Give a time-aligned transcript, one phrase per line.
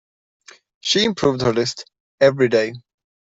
[0.79, 1.85] She improved her list
[2.19, 2.73] every day.